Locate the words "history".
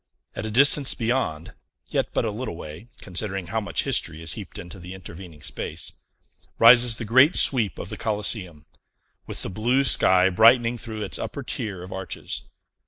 3.83-4.19